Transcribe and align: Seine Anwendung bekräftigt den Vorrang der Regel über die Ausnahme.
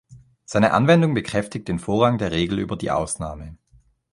Seine 0.45 0.71
Anwendung 0.73 1.13
bekräftigt 1.13 1.67
den 1.67 1.77
Vorrang 1.77 2.17
der 2.17 2.31
Regel 2.31 2.57
über 2.57 2.75
die 2.75 2.89
Ausnahme. 2.89 3.59